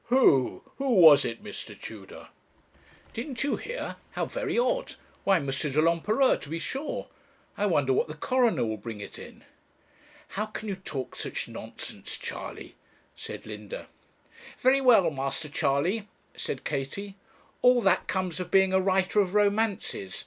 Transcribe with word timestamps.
'Who? 0.05 0.63
who 0.77 0.95
was 0.95 1.23
it, 1.25 1.43
Mr. 1.43 1.79
Tudor?' 1.79 2.29
'Didn't 3.13 3.43
you 3.43 3.57
hear? 3.57 3.97
How 4.13 4.25
very 4.25 4.57
odd! 4.57 4.95
Why 5.25 5.37
M. 5.37 5.45
de 5.45 5.79
l'Empereur, 5.79 6.37
to 6.37 6.49
be 6.49 6.57
sure. 6.57 7.07
I 7.55 7.67
wonder 7.67 7.93
what 7.93 8.07
the 8.07 8.15
coroner 8.15 8.65
will 8.65 8.77
bring 8.77 8.99
it 8.99 9.19
in.' 9.19 9.43
'How 10.29 10.47
can 10.47 10.67
you 10.69 10.75
talk 10.75 11.15
such 11.15 11.47
nonsense, 11.47 12.17
Charley?' 12.17 12.73
said 13.15 13.45
Linda. 13.45 13.89
'Very 14.63 14.81
well, 14.81 15.11
Master 15.11 15.49
Charley,' 15.49 16.07
said 16.35 16.63
Katie. 16.63 17.15
'All 17.61 17.79
that 17.81 18.07
comes 18.07 18.39
of 18.39 18.49
being 18.49 18.73
a 18.73 18.81
writer 18.81 19.19
of 19.19 19.35
romances. 19.35 20.19